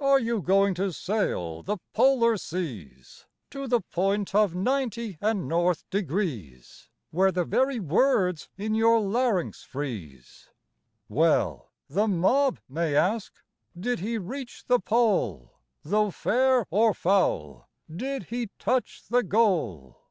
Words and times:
Are 0.00 0.18
you 0.18 0.40
going 0.40 0.72
to 0.76 0.90
sail 0.90 1.62
the 1.62 1.76
polar 1.92 2.38
seas 2.38 3.26
To 3.50 3.68
the 3.68 3.82
point 3.82 4.34
of 4.34 4.54
ninety 4.54 5.18
and 5.20 5.46
north 5.48 5.84
degrees, 5.90 6.88
Where 7.10 7.30
the 7.30 7.44
very 7.44 7.78
words 7.78 8.48
in 8.56 8.74
your 8.74 8.98
larynx 9.00 9.62
freeze? 9.62 10.48
Well, 11.10 11.72
the 11.90 12.08
mob 12.08 12.58
may 12.70 12.96
ask 12.96 13.34
"Did 13.78 13.98
he 13.98 14.16
reach 14.16 14.64
the 14.64 14.80
pole? 14.80 15.58
Though 15.82 16.10
fair, 16.10 16.64
or 16.70 16.94
foul, 16.94 17.68
did 17.94 18.22
he 18.32 18.48
touch 18.58 19.04
the 19.10 19.22
goal?" 19.22 20.06